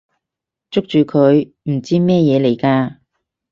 [0.71, 1.51] 捉住佢！
[1.69, 2.95] 唔知咩嘢嚟㗎！